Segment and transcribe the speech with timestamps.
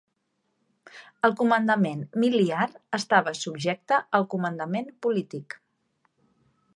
[1.29, 2.63] El comandament miliar
[2.99, 5.59] estava subjecte al comandament polític.